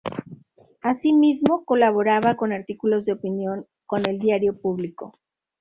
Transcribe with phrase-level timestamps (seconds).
[0.81, 5.19] Así mismo colaboraba con artículos de opinión con el diario "Público".